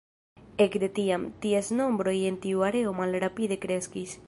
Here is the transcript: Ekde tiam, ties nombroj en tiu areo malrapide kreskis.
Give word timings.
Ekde 0.63 0.89
tiam, 0.99 1.27
ties 1.43 1.69
nombroj 1.81 2.15
en 2.31 2.41
tiu 2.47 2.67
areo 2.71 2.97
malrapide 3.03 3.63
kreskis. 3.67 4.19